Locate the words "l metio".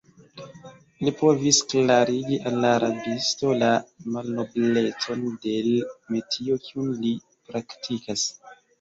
5.71-6.61